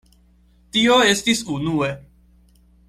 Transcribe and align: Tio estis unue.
Tio 0.77 0.95
estis 1.11 1.45
unue. 1.59 1.95